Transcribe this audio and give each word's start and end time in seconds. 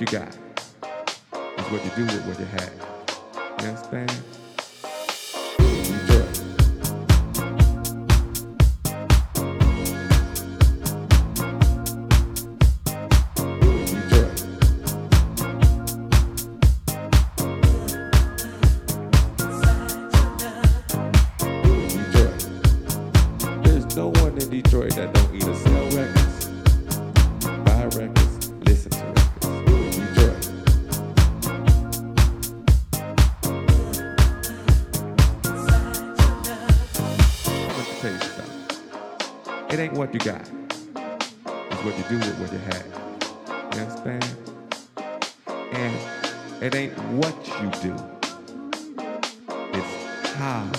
you 0.00 0.06
got. 0.06 0.45
what 40.06 40.14
you 40.14 40.20
got. 40.20 40.48
It's 41.72 41.82
what 41.84 41.98
you 41.98 42.04
do 42.08 42.18
with 42.18 42.38
what 42.38 42.52
you 42.52 42.58
have. 42.58 42.86
You 43.74 43.80
understand? 43.80 44.24
And 45.72 46.62
it 46.62 46.74
ain't 46.76 46.96
what 47.14 47.34
you 47.60 47.70
do, 47.82 47.96
it's 49.72 50.32
how 50.34 50.70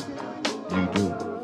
you 0.72 0.88
do 0.94 1.14
it. 1.14 1.37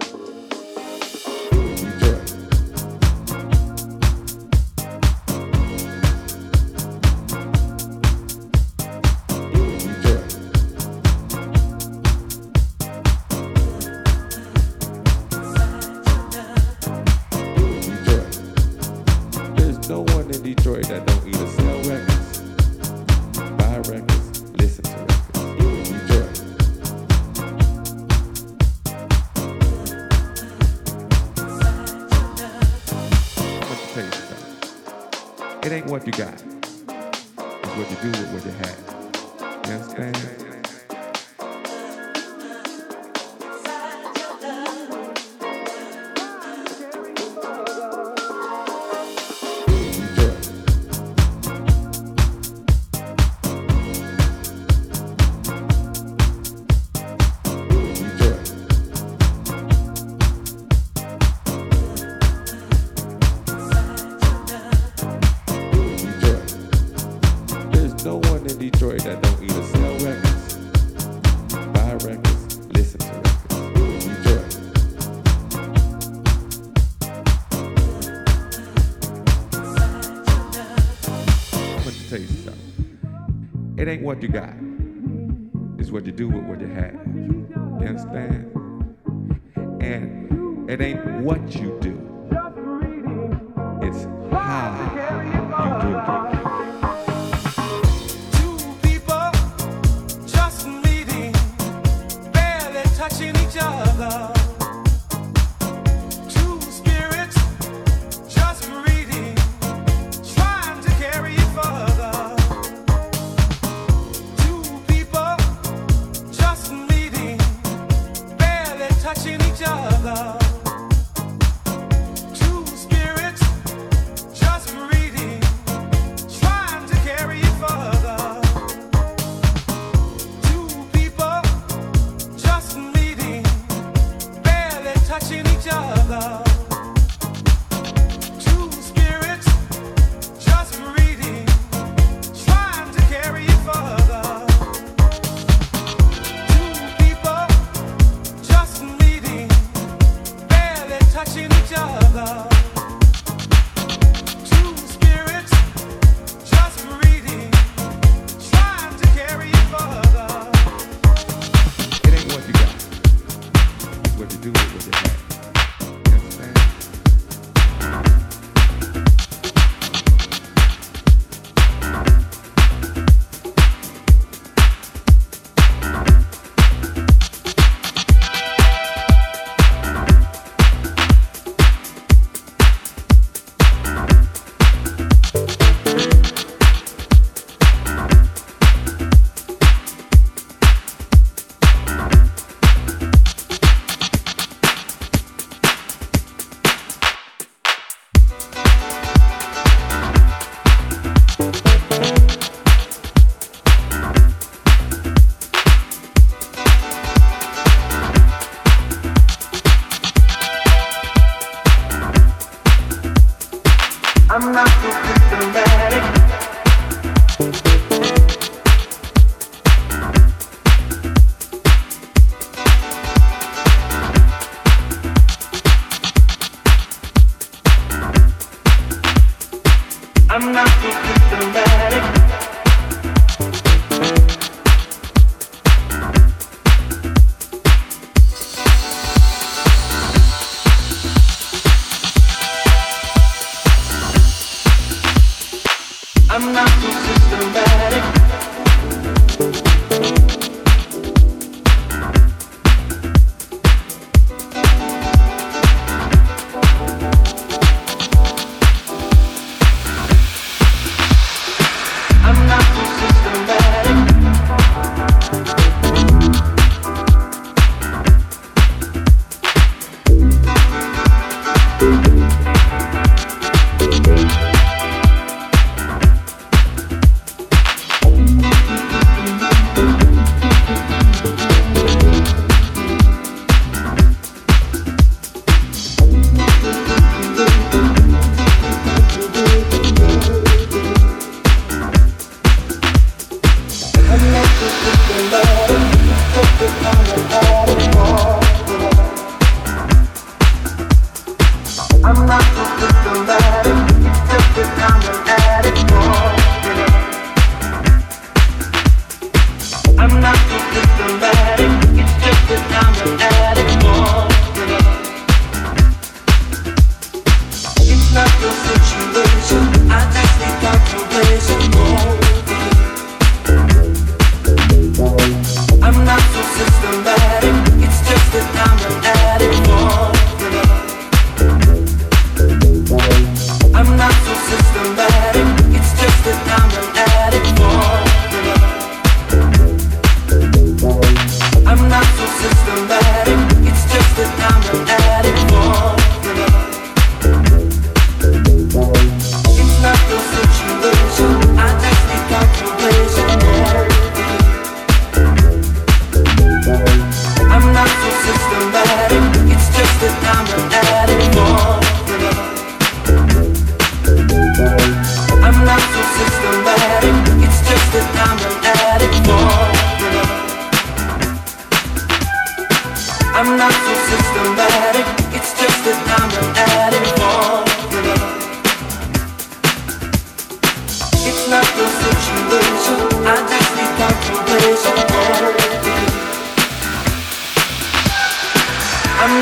what 84.03 84.21
you 84.21 84.27
got. 84.27 84.52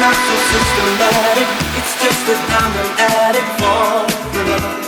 It's 0.02 0.10
not 0.10 0.18
so 0.18 0.36
systematic. 0.50 1.46
It's 1.78 1.94
just 2.02 2.22
that 2.26 2.42
I'm 2.58 2.74
an 2.82 2.90
addict 3.06 3.52
for 3.62 4.10
love. 4.50 4.82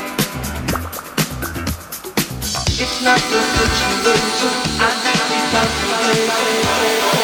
It's 2.81 2.97
not 3.05 3.21
so 3.21 3.39
situation. 3.53 4.53
I 4.81 4.89
think 5.05 5.21
it's 5.37 5.53
not 5.53 7.22